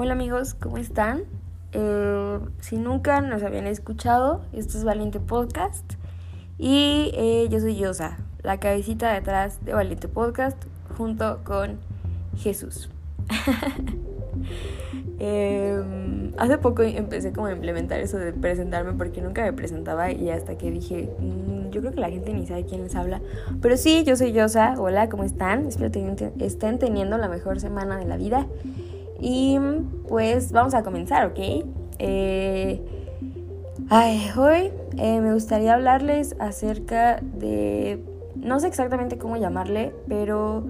[0.00, 1.24] Hola amigos, ¿cómo están?
[1.72, 5.94] Eh, si nunca nos habían escuchado, esto es Valiente Podcast
[6.56, 10.56] y eh, yo soy Yosa, la cabecita detrás de Valiente Podcast
[10.96, 11.78] junto con
[12.36, 12.88] Jesús.
[15.20, 20.30] Em, hace poco empecé como a implementar eso de presentarme porque nunca me presentaba y
[20.30, 23.20] hasta que dije, mm, yo creo que la gente ni sabe quién les habla.
[23.60, 25.66] Pero sí, yo soy Yosa, hola, ¿cómo están?
[25.66, 28.46] Espero que estén teniendo la mejor semana de la vida.
[29.20, 29.58] Y
[30.08, 31.38] pues vamos a comenzar, ¿ok?
[31.98, 32.80] Eh,
[34.36, 38.04] hoy eh, me gustaría hablarles acerca de,
[38.36, 40.64] no sé exactamente cómo llamarle, pero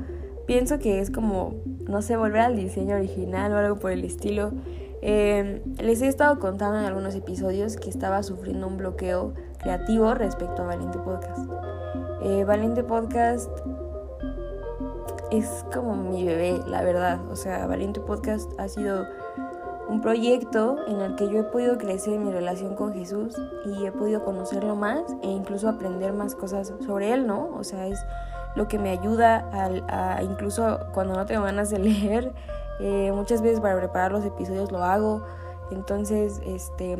[0.46, 1.54] pienso que es como,
[1.86, 4.52] no sé, volver al diseño original o algo por el estilo.
[5.02, 10.62] Eh, les he estado contando en algunos episodios que estaba sufriendo un bloqueo creativo respecto
[10.62, 11.46] a Valiente Podcast.
[12.46, 13.48] Valiente Podcast
[15.30, 17.20] es como mi bebé, la verdad.
[17.30, 19.06] O sea, Valiente Podcast ha sido
[19.88, 23.34] un proyecto en el que yo he podido crecer en mi relación con Jesús
[23.64, 27.50] y he podido conocerlo más e incluso aprender más cosas sobre él, ¿no?
[27.56, 27.98] O sea, es
[28.54, 29.48] lo que me ayuda
[29.88, 32.32] a, incluso cuando no tengo ganas de leer,
[32.80, 35.22] eh, muchas veces para preparar los episodios lo hago.
[35.70, 36.98] Entonces, este,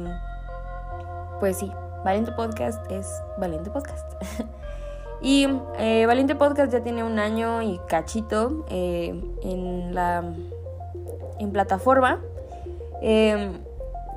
[1.41, 1.71] pues sí,
[2.05, 3.07] Valiente Podcast es
[3.39, 4.13] Valiente Podcast.
[5.21, 10.25] Y eh, Valiente Podcast ya tiene un año y cachito eh, en la
[11.39, 12.21] en plataforma.
[13.01, 13.53] Em,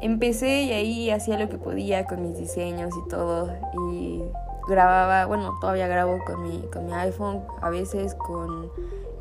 [0.02, 3.52] empecé y ahí hacía lo que podía con mis diseños y todo.
[3.92, 4.22] Y
[4.68, 8.72] grababa, bueno, todavía grabo con mi, con mi iPhone, a veces con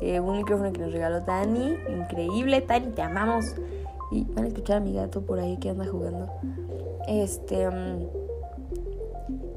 [0.01, 1.77] eh, un micrófono que nos regaló Tani.
[1.89, 3.55] Increíble, Tani, te amamos.
[4.11, 6.29] Y van a escuchar a mi gato por ahí que anda jugando.
[7.07, 7.69] Este.
[7.69, 8.07] Mm,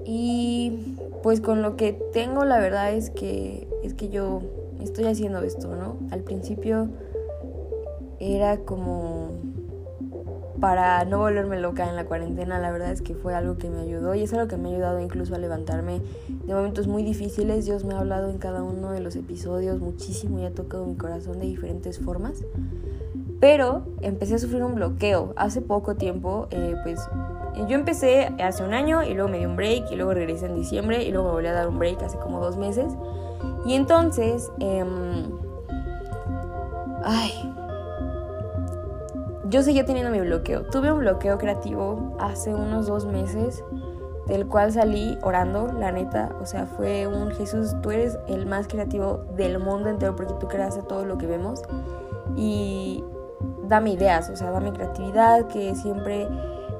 [0.06, 4.42] y pues con lo que tengo la verdad es que es que yo
[4.82, 5.96] estoy haciendo esto, ¿no?
[6.10, 6.90] Al principio
[8.20, 9.30] era como
[10.60, 13.80] para no volverme loca en la cuarentena, la verdad es que fue algo que me
[13.80, 17.64] ayudó y es algo que me ha ayudado incluso a levantarme de momentos muy difíciles.
[17.64, 20.96] Dios me ha hablado en cada uno de los episodios muchísimo y ha tocado mi
[20.96, 22.44] corazón de diferentes formas.
[23.44, 25.34] Pero empecé a sufrir un bloqueo.
[25.36, 26.98] Hace poco tiempo, eh, pues
[27.68, 30.54] yo empecé hace un año y luego me di un break y luego regresé en
[30.54, 32.94] diciembre y luego me volví a dar un break hace como dos meses.
[33.66, 35.30] Y entonces, em,
[37.04, 37.54] ay,
[39.50, 40.62] yo seguía teniendo mi bloqueo.
[40.70, 43.62] Tuve un bloqueo creativo hace unos dos meses
[44.26, 48.68] del cual salí orando, la neta, o sea, fue un Jesús, tú eres el más
[48.68, 51.60] creativo del mundo entero porque tú creaste todo lo que vemos
[52.36, 53.04] y
[53.68, 56.28] dame ideas, o sea, dame creatividad, que siempre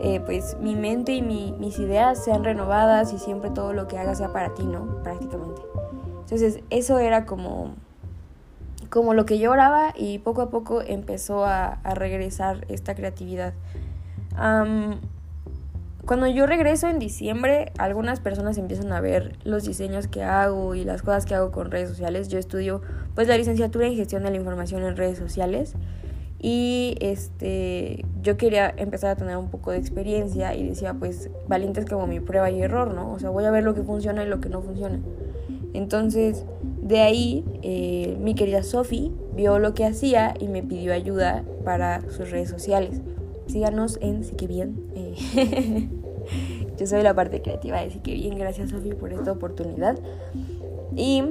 [0.00, 4.14] eh, pues mi mente y mis ideas sean renovadas y siempre todo lo que haga
[4.14, 5.03] sea para ti, ¿no?
[5.03, 5.62] Prácticamente.
[6.20, 7.74] Entonces eso era como,
[8.91, 13.54] como lo que yo oraba y poco a poco empezó a, regresar esta creatividad.
[16.04, 20.84] cuando yo regreso en diciembre, algunas personas empiezan a ver los diseños que hago y
[20.84, 22.28] las cosas que hago con redes sociales.
[22.28, 22.82] Yo estudio
[23.14, 25.76] pues la licenciatura en gestión de la información en redes sociales
[26.47, 31.81] y este, yo quería empezar a tener un poco de experiencia y decía, pues, valiente
[31.81, 33.15] es como mi prueba y error, ¿no?
[33.15, 35.00] O sea, voy a ver lo que funciona y lo que no funciona.
[35.72, 36.44] Entonces,
[36.83, 42.03] de ahí, eh, mi querida Sophie vio lo que hacía y me pidió ayuda para
[42.10, 43.00] sus redes sociales.
[43.47, 44.77] Síganos en Sí que bien.
[44.94, 45.88] Eh,
[46.78, 48.37] yo soy la parte creativa de Sí que bien.
[48.37, 49.99] Gracias, Sophie, por esta oportunidad.
[50.94, 51.25] Y,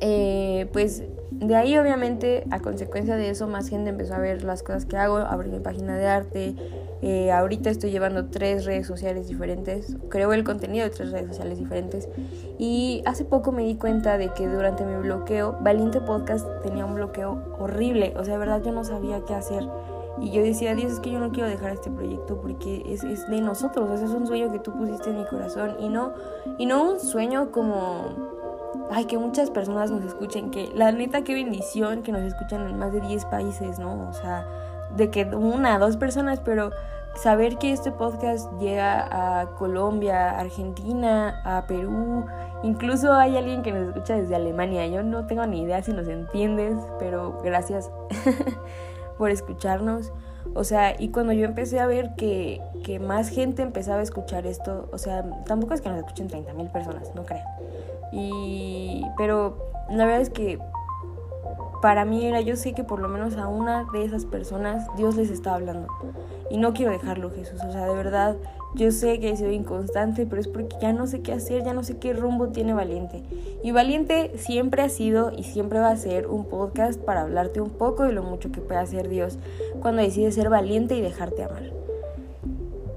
[0.00, 1.02] eh, pues,
[1.40, 4.96] de ahí obviamente a consecuencia de eso más gente empezó a ver las cosas que
[4.96, 6.54] hago, abrí mi página de arte,
[7.00, 11.58] eh, ahorita estoy llevando tres redes sociales diferentes, creo el contenido de tres redes sociales
[11.58, 12.08] diferentes.
[12.58, 16.96] Y hace poco me di cuenta de que durante mi bloqueo, Valiente Podcast tenía un
[16.96, 19.62] bloqueo horrible, o sea, de verdad yo no sabía qué hacer.
[20.20, 23.40] Y yo decía, Dios, es que yo no quiero dejar este proyecto porque es, de
[23.40, 26.12] nosotros, es un sueño que tú pusiste en mi corazón y no,
[26.58, 28.37] y no un sueño como
[28.90, 32.78] ay, que muchas personas nos escuchen, que la neta, qué bendición que nos escuchan en
[32.78, 34.08] más de 10 países, ¿no?
[34.08, 34.46] O sea,
[34.96, 36.70] de que una, dos personas, pero
[37.14, 42.24] saber que este podcast llega a Colombia, Argentina, a Perú,
[42.62, 46.08] incluso hay alguien que nos escucha desde Alemania, yo no tengo ni idea si nos
[46.08, 47.90] entiendes, pero gracias
[49.18, 50.12] por escucharnos.
[50.54, 54.46] O sea, y cuando yo empecé a ver que, que más gente empezaba a escuchar
[54.46, 57.46] esto, o sea, tampoco es que nos escuchen 30 mil personas, no crean.
[58.12, 60.58] Y, pero la verdad es que
[61.80, 65.16] para mí era, yo sé que por lo menos a una de esas personas Dios
[65.16, 65.88] les está hablando.
[66.50, 67.60] Y no quiero dejarlo, Jesús.
[67.62, 68.36] O sea, de verdad,
[68.74, 71.74] yo sé que he sido inconstante, pero es porque ya no sé qué hacer, ya
[71.74, 73.22] no sé qué rumbo tiene Valiente.
[73.62, 77.70] Y Valiente siempre ha sido y siempre va a ser un podcast para hablarte un
[77.70, 79.38] poco de lo mucho que puede hacer Dios
[79.80, 81.72] cuando decide ser valiente y dejarte amar.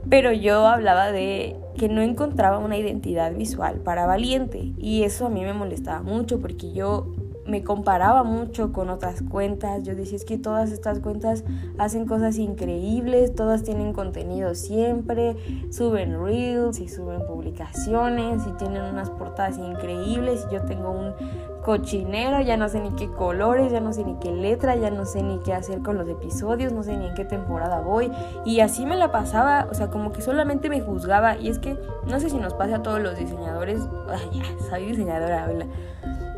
[0.10, 5.30] Pero yo hablaba de que no encontraba una identidad visual para Valiente y eso a
[5.30, 7.08] mí me molestaba mucho porque yo
[7.52, 9.84] me comparaba mucho con otras cuentas.
[9.84, 11.44] Yo decía, es que todas estas cuentas
[11.78, 15.36] hacen cosas increíbles, todas tienen contenido siempre,
[15.70, 20.48] suben reels y suben publicaciones y tienen unas portadas increíbles.
[20.50, 21.14] Y yo tengo un
[21.62, 25.06] cochinero, ya no sé ni qué colores, ya no sé ni qué letra, ya no
[25.06, 28.12] sé ni qué hacer con los episodios, no sé ni en qué temporada voy.
[28.46, 31.38] Y así me la pasaba, o sea, como que solamente me juzgaba.
[31.38, 31.78] Y es que
[32.08, 35.48] no sé si nos pasa a todos los diseñadores, ay, soy diseñadora,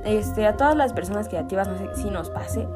[0.05, 2.67] este, a todas las personas creativas, no sé si nos pase.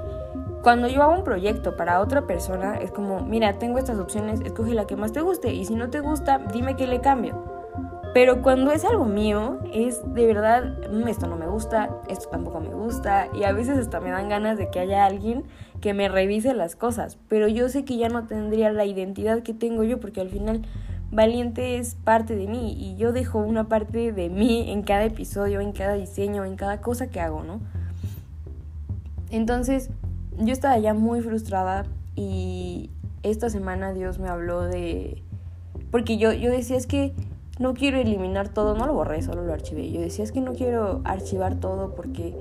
[0.62, 4.74] Cuando yo hago un proyecto para otra persona, es como, mira, tengo estas opciones, escoge
[4.74, 7.58] la que más te guste y si no te gusta, dime que le cambio.
[8.14, 12.60] Pero cuando es algo mío, es de verdad, mm, esto no me gusta, esto tampoco
[12.60, 15.44] me gusta y a veces hasta me dan ganas de que haya alguien
[15.82, 19.54] que me revise las cosas, pero yo sé que ya no tendría la identidad que
[19.54, 20.64] tengo yo porque al final
[21.12, 25.62] Valiente es parte de mí y yo dejo una parte de mí en cada episodio,
[25.62, 27.62] en cada diseño, en cada cosa que hago, ¿no?
[29.30, 29.90] Entonces,
[30.38, 32.90] yo estaba ya muy frustrada y
[33.24, 35.22] esta semana Dios me habló de...
[35.92, 37.14] Porque yo, yo decía, es que
[37.60, 39.92] no quiero eliminar todo, no lo borré, solo lo archivé.
[39.92, 42.36] Yo decía, es que no quiero archivar todo porque,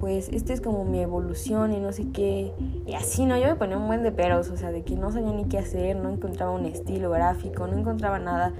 [0.00, 2.52] pues, este es como mi evolución y no sé qué.
[2.86, 3.38] Y así, ¿no?
[3.38, 5.58] Yo me ponía un buen de peros, o sea, de que no sabía ni qué
[5.58, 8.52] hacer, no encontraba un estilo gráfico, no encontraba nada.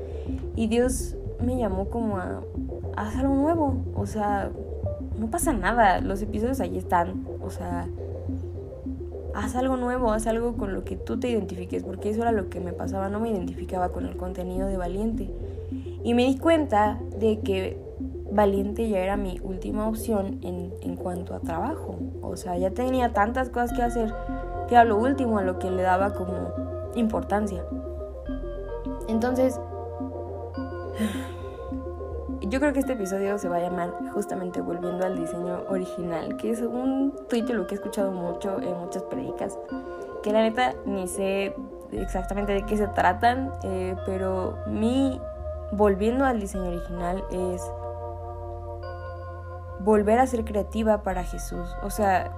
[0.56, 2.42] Y Dios me llamó como a,
[2.96, 4.50] a hacer algo nuevo, o sea,
[5.18, 7.86] no pasa nada, los episodios ahí están, o sea,
[9.34, 12.48] haz algo nuevo, haz algo con lo que tú te identifiques, porque eso era lo
[12.48, 15.30] que me pasaba, no me identificaba con el contenido de Valiente.
[16.08, 17.78] Y me di cuenta de que
[18.32, 21.98] Valiente ya era mi última opción en, en cuanto a trabajo.
[22.22, 24.14] O sea, ya tenía tantas cosas que hacer
[24.68, 26.32] que era lo último a lo que le daba como
[26.94, 27.62] importancia.
[29.06, 29.60] Entonces,
[32.40, 36.52] yo creo que este episodio se va a llamar justamente Volviendo al diseño original, que
[36.52, 39.58] es un título que he escuchado mucho en muchas predicas,
[40.22, 41.54] que la neta ni sé
[41.92, 45.20] exactamente de qué se tratan, eh, pero mi
[45.72, 47.62] volviendo al diseño original es
[49.80, 51.68] volver a ser creativa para Jesús.
[51.82, 52.32] O sea,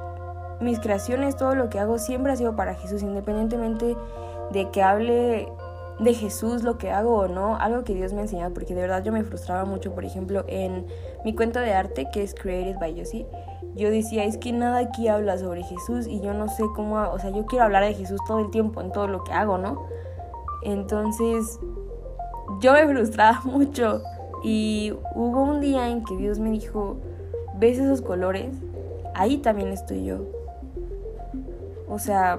[0.61, 3.97] mis creaciones, todo lo que hago siempre ha sido para Jesús, independientemente
[4.53, 5.53] de que hable
[6.01, 8.81] de Jesús lo que hago o no, algo que Dios me ha enseñado, porque de
[8.81, 10.87] verdad yo me frustraba mucho, por ejemplo, en
[11.25, 13.27] mi cuenta de arte que es Created by Josie,
[13.75, 17.19] yo decía, es que nada aquí habla sobre Jesús y yo no sé cómo, o
[17.19, 19.85] sea, yo quiero hablar de Jesús todo el tiempo en todo lo que hago, ¿no?
[20.63, 21.61] Entonces,
[22.61, 24.03] yo me frustraba mucho
[24.43, 26.97] y hubo un día en que Dios me dijo,
[27.59, 28.55] ¿ves esos colores?
[29.15, 30.25] Ahí también estoy yo.
[31.89, 32.39] O sea,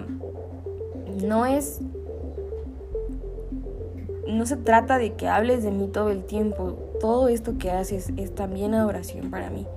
[1.24, 1.80] no es...
[4.28, 6.78] No se trata de que hables de mí todo el tiempo.
[7.02, 9.68] Todo esto que haces es también adoración para mí.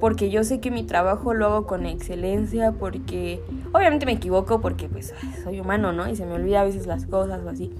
[0.00, 3.40] Porque yo sé que mi trabajo lo hago con excelencia, porque
[3.72, 6.08] obviamente me equivoco porque pues soy humano, ¿no?
[6.08, 7.70] Y se me olvida a veces las cosas o así.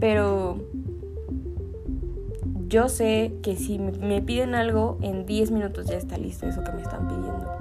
[0.00, 0.58] Pero
[2.68, 6.72] yo sé que si me piden algo, en 10 minutos ya está listo eso que
[6.72, 7.52] me están pidiendo.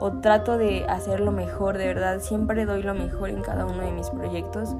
[0.00, 3.92] O trato de hacerlo mejor, de verdad, siempre doy lo mejor en cada uno de
[3.92, 4.74] mis proyectos.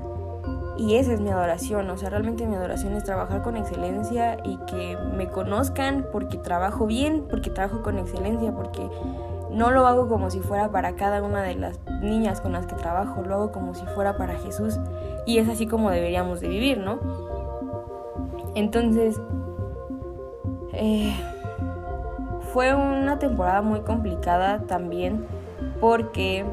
[0.79, 4.57] Y esa es mi adoración, o sea, realmente mi adoración es trabajar con excelencia y
[4.67, 8.89] que me conozcan porque trabajo bien, porque trabajo con excelencia, porque
[9.51, 12.75] no lo hago como si fuera para cada una de las niñas con las que
[12.75, 14.79] trabajo, lo hago como si fuera para Jesús
[15.27, 16.99] y es así como deberíamos de vivir, ¿no?
[18.55, 19.21] Entonces,
[20.73, 21.15] eh,
[22.53, 25.27] fue una temporada muy complicada también
[25.81, 26.45] porque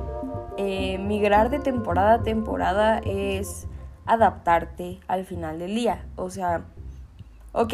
[0.57, 3.67] eh, migrar de temporada a temporada es
[4.05, 6.05] adaptarte al final del día.
[6.15, 6.65] O sea,
[7.53, 7.73] ok,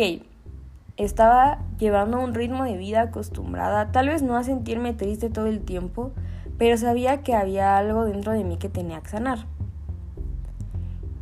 [0.98, 5.62] estaba llevando un ritmo de vida acostumbrada, tal vez no a sentirme triste todo el
[5.62, 6.12] tiempo,
[6.58, 9.40] pero sabía que había algo dentro de mí que tenía que sanar.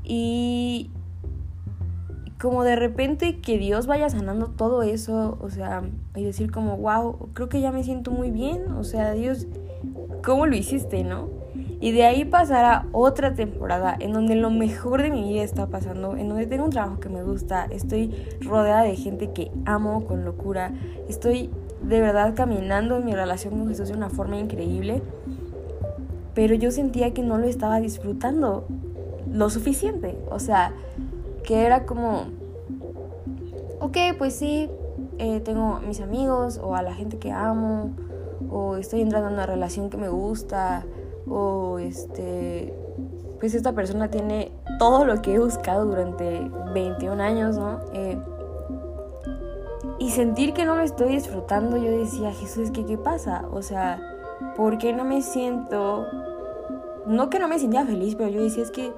[0.03, 0.91] Y
[2.43, 5.81] como de repente que Dios vaya sanando todo eso, o sea,
[6.13, 9.47] y decir como, wow, creo que ya me siento muy bien, o sea, Dios,
[10.25, 11.29] ¿cómo lo hiciste, no?
[11.79, 15.67] Y de ahí pasar a otra temporada en donde lo mejor de mi vida está
[15.67, 20.03] pasando, en donde tengo un trabajo que me gusta, estoy rodeada de gente que amo
[20.03, 20.73] con locura,
[21.07, 21.49] estoy
[21.81, 25.01] de verdad caminando en mi relación con Jesús de una forma increíble.
[26.33, 28.67] pero yo sentía que no lo estaba disfrutando
[29.31, 30.17] lo suficiente.
[30.29, 30.73] O sea,
[31.43, 32.25] que era como,
[33.79, 34.69] ok, pues sí,
[35.17, 37.91] eh, tengo mis amigos o a la gente que amo,
[38.49, 40.85] o estoy entrando en una relación que me gusta,
[41.27, 42.73] o este,
[43.39, 47.79] pues esta persona tiene todo lo que he buscado durante 21 años, ¿no?
[47.93, 48.17] Eh,
[49.99, 53.45] y sentir que no lo estoy disfrutando, yo decía, Jesús, ¿qué, ¿qué pasa?
[53.51, 54.01] O sea,
[54.55, 56.05] ¿por qué no me siento...
[57.05, 58.93] No que no me sentía feliz, pero yo decía, es que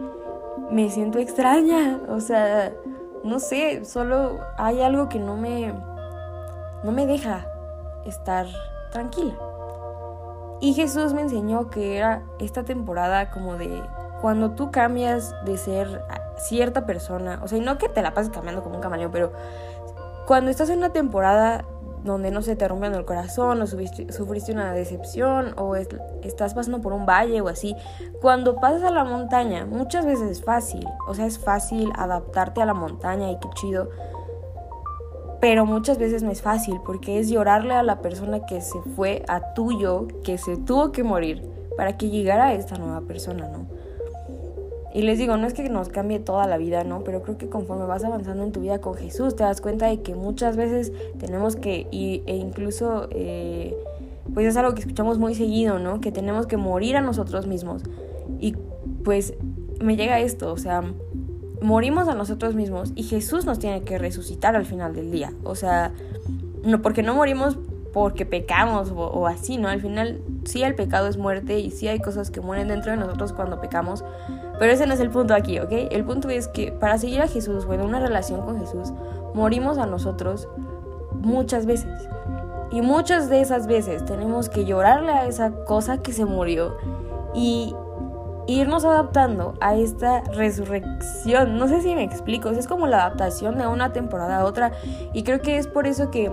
[0.72, 2.00] me siento extraña.
[2.10, 2.74] O sea,
[3.24, 5.74] no sé, solo hay algo que no me...
[6.84, 7.48] No me deja
[8.06, 8.46] estar
[8.92, 9.34] tranquila.
[10.62, 13.82] Y Jesús me enseñó que era esta temporada como de
[14.22, 16.04] cuando tú cambias de ser
[16.38, 19.32] cierta persona, o sea, y no que te la pases cambiando como un camaleón, pero
[20.26, 21.66] cuando estás en una temporada
[22.06, 26.94] donde no se te rompen el corazón o sufriste una decepción o estás pasando por
[26.94, 27.76] un valle o así,
[28.22, 32.66] cuando pasas a la montaña muchas veces es fácil, o sea, es fácil adaptarte a
[32.66, 33.90] la montaña y qué chido,
[35.42, 39.24] pero muchas veces no es fácil porque es llorarle a la persona que se fue
[39.28, 43.68] a tuyo, que se tuvo que morir para que llegara esta nueva persona, ¿no?
[44.96, 47.04] Y les digo, no es que nos cambie toda la vida, ¿no?
[47.04, 50.02] Pero creo que conforme vas avanzando en tu vida con Jesús, te das cuenta de
[50.02, 53.76] que muchas veces tenemos que, y, e incluso, eh,
[54.34, 56.00] pues es algo que escuchamos muy seguido, ¿no?
[56.00, 57.84] Que tenemos que morir a nosotros mismos.
[58.40, 58.56] Y
[59.04, 59.34] pues
[59.82, 60.82] me llega esto, o sea,
[61.62, 65.34] morimos a nosotros mismos y Jesús nos tiene que resucitar al final del día.
[65.44, 65.92] O sea,
[66.64, 67.60] no, porque no morimos
[67.92, 69.68] porque pecamos o, o, así, ¿no?
[69.68, 72.98] Al final sí el pecado es muerte y sí hay cosas que mueren dentro de
[72.98, 74.06] nosotros cuando pecamos,
[74.60, 75.72] pero ese no es el punto aquí, ¿ok?
[75.72, 78.94] El punto es que para seguir a Jesús, bueno, una relación con Jesús,
[79.34, 80.48] morimos a nosotros
[81.14, 82.08] muchas veces.
[82.72, 86.76] Y muchas de esas veces tenemos que llorarle a esa cosa que se murió
[87.34, 87.76] y
[88.48, 91.58] irnos adaptando a esta resurrección.
[91.58, 94.72] No sé si me explico, es como la adaptación de una temporada a otra
[95.14, 96.32] y creo que es por eso que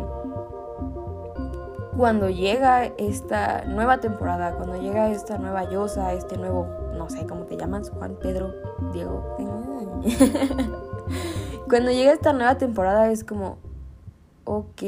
[1.96, 6.66] cuando llega esta nueva temporada, cuando llega esta nueva Yosa, este nuevo,
[7.12, 8.54] sé cómo te llamas, Juan, Pedro,
[8.92, 9.36] Diego.
[11.68, 13.58] cuando llega esta nueva temporada es como,
[14.44, 14.82] ok,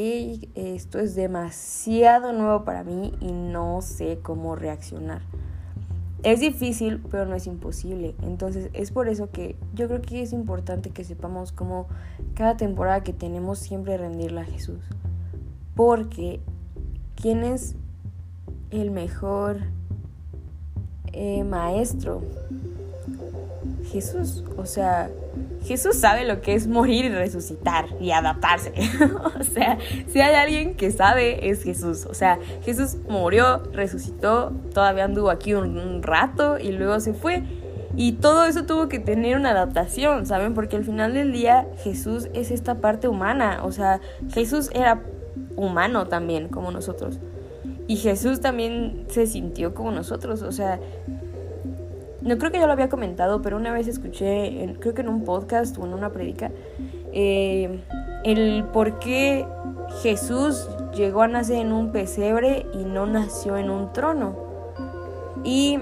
[0.55, 5.23] esto es demasiado nuevo para mí y no sé cómo reaccionar.
[6.23, 8.15] Es difícil, pero no es imposible.
[8.23, 11.87] Entonces es por eso que yo creo que es importante que sepamos cómo
[12.35, 14.81] cada temporada que tenemos siempre rendirla a Jesús.
[15.77, 16.41] Porque
[17.25, 17.75] ¿Quién es
[18.71, 19.61] el mejor
[21.15, 22.23] eh, maestro?
[23.91, 24.45] Jesús.
[24.57, 25.09] O sea,
[25.65, 28.73] Jesús sabe lo que es morir y resucitar y adaptarse.
[29.41, 29.79] o sea,
[30.09, 32.07] si hay alguien que sabe es Jesús.
[32.07, 37.43] O sea, Jesús murió, resucitó, todavía anduvo aquí un, un, rato y luego se fue.
[37.97, 40.55] Y todo eso tuvo que tener una adaptación, ¿saben?
[40.55, 43.61] Porque al final del día Jesús es esta parte humana.
[43.63, 44.01] O sea,
[44.33, 45.01] Jesús era
[45.57, 47.21] humano también, como nosotros.
[47.87, 50.81] Y Jesús también se sintió como nosotros, o sea,
[52.23, 55.25] no creo que yo lo había comentado, pero una vez escuché, creo que en un
[55.25, 56.51] podcast o en una predica,
[57.13, 57.81] eh,
[58.25, 59.47] el por qué
[60.03, 64.35] Jesús llegó a nacer en un pesebre y no nació en un trono.
[65.45, 65.79] Y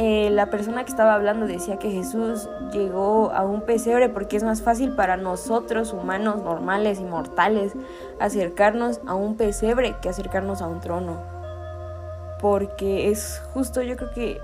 [0.00, 4.44] eh, la persona que estaba hablando decía que Jesús llegó a un pesebre porque es
[4.44, 7.72] más fácil para nosotros, humanos normales y mortales,
[8.20, 11.20] acercarnos a un pesebre que acercarnos a un trono.
[12.40, 14.40] Porque es justo, yo creo que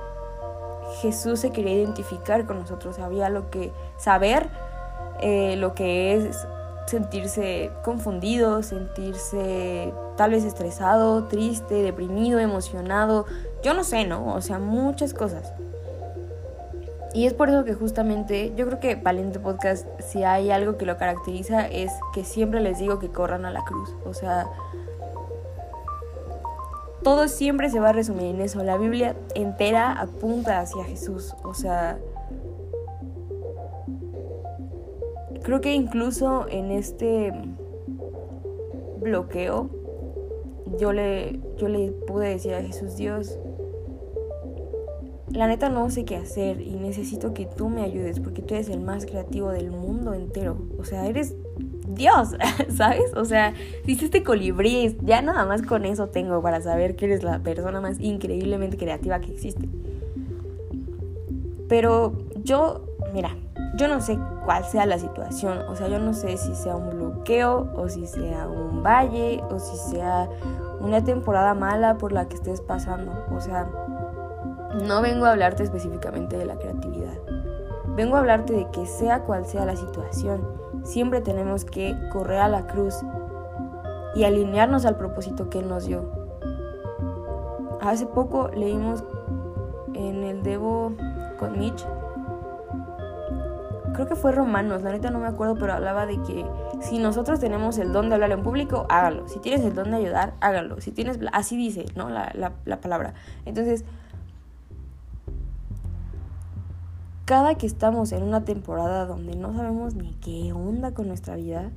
[1.00, 4.48] Jesús se quería identificar con nosotros, sabía lo que, saber
[5.20, 6.48] eh, lo que es
[6.86, 13.26] sentirse confundido, sentirse tal vez estresado, triste, deprimido, emocionado,
[13.64, 14.34] yo no sé, ¿no?
[14.34, 15.52] O sea, muchas cosas.
[17.14, 20.84] Y es por eso que justamente yo creo que Valiente Podcast, si hay algo que
[20.84, 23.94] lo caracteriza, es que siempre les digo que corran a la cruz.
[24.04, 24.46] O sea,
[27.02, 28.62] todo siempre se va a resumir en eso.
[28.64, 31.34] La Biblia entera apunta hacia Jesús.
[31.42, 31.98] O sea,
[35.42, 37.32] creo que incluso en este
[39.00, 39.70] bloqueo,
[40.78, 43.38] yo le, yo le pude decir a Jesús, Dios,
[45.34, 48.68] la neta no sé qué hacer y necesito que tú me ayudes porque tú eres
[48.68, 50.56] el más creativo del mundo entero.
[50.78, 51.34] O sea, eres
[51.88, 52.36] Dios,
[52.76, 53.12] ¿sabes?
[53.16, 53.52] O sea,
[53.84, 57.98] hiciste colibrí, ya nada más con eso tengo para saber que eres la persona más
[58.00, 59.68] increíblemente creativa que existe.
[61.68, 62.12] Pero
[62.44, 63.36] yo, mira,
[63.76, 66.90] yo no sé cuál sea la situación, o sea, yo no sé si sea un
[66.90, 70.28] bloqueo o si sea un valle o si sea
[70.80, 73.68] una temporada mala por la que estés pasando, o sea,
[74.82, 77.14] no vengo a hablarte específicamente de la creatividad.
[77.96, 80.48] Vengo a hablarte de que sea cual sea la situación,
[80.82, 82.94] siempre tenemos que correr a la cruz
[84.14, 86.10] y alinearnos al propósito que Él nos dio.
[87.80, 89.04] Hace poco leímos
[89.94, 90.92] en el Devo
[91.38, 91.86] con Mitch,
[93.94, 96.44] creo que fue Romanos, la neta no me acuerdo, pero hablaba de que
[96.80, 99.26] si nosotros tenemos el don de hablar en público, hágalo.
[99.28, 100.80] Si tienes el don de ayudar, hágalo.
[100.80, 102.10] Si tienes, así dice, ¿no?
[102.10, 103.14] La, la, la palabra.
[103.46, 103.84] Entonces,
[107.24, 111.70] cada que estamos en una temporada donde no sabemos ni qué onda con nuestra vida,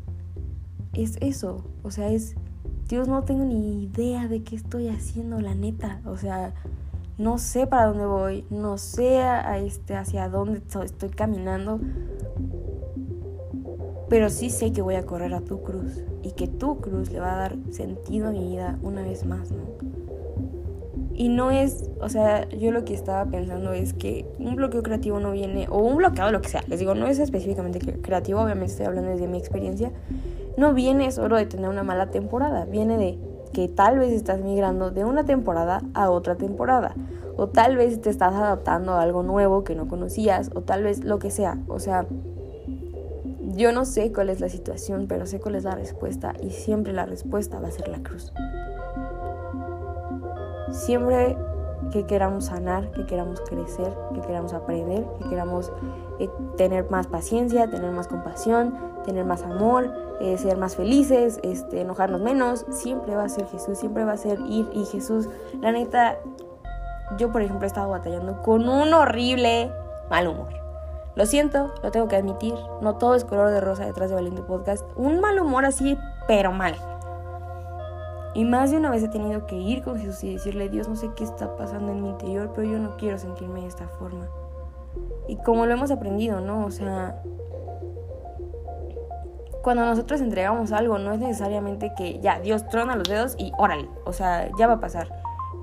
[0.94, 1.64] es eso.
[1.84, 2.36] O sea, es,
[2.90, 6.02] Dios, no tengo ni idea de qué estoy haciendo, la neta.
[6.06, 6.54] O sea,
[7.18, 11.80] no sé para dónde voy, no sé a este, hacia dónde estoy caminando,
[14.10, 17.20] pero sí sé que voy a correr a tu cruz y que tu cruz le
[17.20, 19.87] va a dar sentido a mi vida una vez más, ¿no?
[21.20, 25.20] Y no es, o sea, yo lo que estaba pensando es que un bloqueo creativo
[25.20, 28.74] no viene, o un bloqueado, lo que sea, les digo, no es específicamente creativo, obviamente
[28.74, 29.92] estoy hablando desde mi experiencia,
[30.58, 33.18] no viene solo de tener una mala temporada, viene de
[33.52, 36.94] que tal vez estás migrando de una temporada a otra temporada,
[37.36, 41.04] o tal vez te estás adaptando a algo nuevo que no conocías, o tal vez
[41.04, 42.06] lo que sea, o sea,
[43.56, 46.94] yo no sé cuál es la situación, pero sé cuál es la respuesta, y siempre
[46.94, 48.32] la respuesta va a ser la cruz.
[50.72, 51.38] Siempre
[51.92, 55.72] que queramos sanar, que queramos crecer, que queramos aprender, que queramos
[56.20, 61.82] eh, tener más paciencia, tener más compasión, tener más amor, eh, ser más felices, este,
[61.82, 65.30] enojarnos menos, siempre va a ser Jesús, siempre va a ser ir y Jesús,
[65.62, 66.18] la neta,
[67.18, 69.72] yo por ejemplo he estado batallando con un horrible
[70.10, 70.50] mal humor.
[71.16, 74.42] Lo siento, lo tengo que admitir, no todo es color de rosa detrás de Valiente
[74.42, 75.98] Podcast, un mal humor así,
[76.28, 76.76] pero mal.
[78.38, 80.96] Y más de una vez he tenido que ir con Jesús y decirle, Dios, no
[80.96, 84.28] sé qué está pasando en mi interior, pero yo no quiero sentirme de esta forma.
[85.28, 86.64] Y como lo hemos aprendido, ¿no?
[86.64, 87.20] O sea,
[89.64, 93.90] cuando nosotros entregamos algo, no es necesariamente que ya Dios trona los dedos y órale,
[94.06, 95.10] o sea, ya va a pasar.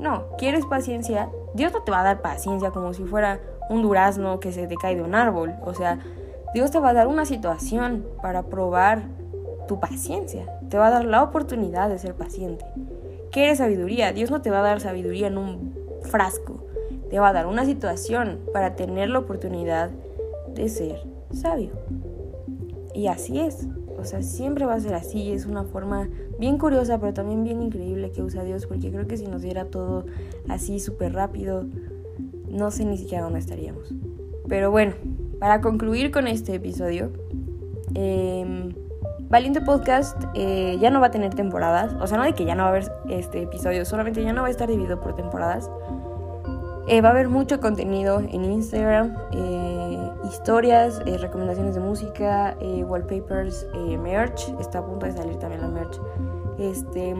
[0.00, 3.38] No, quieres paciencia, Dios no te va a dar paciencia como si fuera
[3.70, 5.54] un durazno que se te cae de un árbol.
[5.64, 6.00] O sea,
[6.54, 9.04] Dios te va a dar una situación para probar
[9.68, 10.44] tu paciencia.
[10.74, 12.64] Te va a dar la oportunidad de ser paciente.
[13.30, 14.12] ¿Qué sabiduría?
[14.12, 16.66] Dios no te va a dar sabiduría en un frasco.
[17.10, 19.90] Te va a dar una situación para tener la oportunidad
[20.52, 20.98] de ser
[21.32, 21.70] sabio.
[22.92, 23.68] Y así es.
[23.96, 25.30] O sea, siempre va a ser así.
[25.30, 26.08] Es una forma
[26.40, 28.66] bien curiosa, pero también bien increíble que usa Dios.
[28.66, 30.06] Porque creo que si nos diera todo
[30.48, 31.66] así súper rápido,
[32.48, 33.94] no sé ni siquiera dónde estaríamos.
[34.48, 34.94] Pero bueno,
[35.38, 37.12] para concluir con este episodio,
[37.94, 38.74] eh,
[39.34, 42.54] Valiente Podcast eh, ya no va a tener temporadas, o sea, no de que ya
[42.54, 45.68] no va a haber este episodio, solamente ya no va a estar dividido por temporadas.
[46.86, 53.66] Eh, va a haber mucho contenido en Instagram, eh, historias, recomendaciones de música, wallpapers,
[53.98, 54.54] merch.
[54.60, 56.00] Está a punto de salir también la merch.
[56.60, 57.16] Este.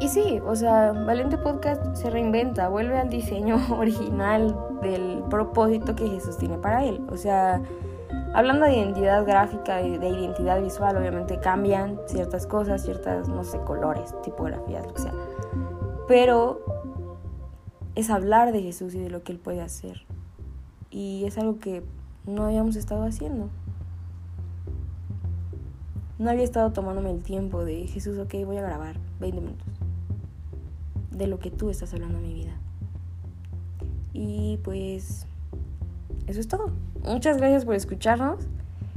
[0.00, 6.08] Y sí, o sea, Valiente Podcast se reinventa, vuelve al diseño original del propósito que
[6.08, 7.00] Jesús tiene para él.
[7.12, 7.62] O sea,
[8.34, 13.58] Hablando de identidad gráfica y de identidad visual, obviamente cambian ciertas cosas, ciertas, no sé,
[13.60, 15.12] colores, tipografías, lo que sea.
[16.08, 16.64] Pero
[17.94, 20.06] es hablar de Jesús y de lo que Él puede hacer.
[20.90, 21.82] Y es algo que
[22.26, 23.50] no habíamos estado haciendo.
[26.18, 29.66] No había estado tomándome el tiempo de Jesús, ok, voy a grabar 20 minutos.
[31.10, 32.52] De lo que tú estás hablando en mi vida.
[34.14, 35.26] Y pues
[36.26, 36.70] eso es todo.
[37.04, 38.46] Muchas gracias por escucharnos.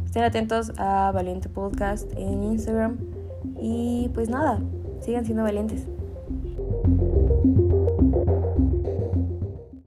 [0.06, 2.98] Estén atentos a Valiente Podcast en Instagram.
[3.60, 4.60] Y pues nada,
[5.02, 5.88] sigan siendo valientes.